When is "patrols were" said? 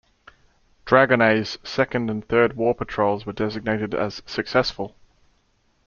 2.73-3.33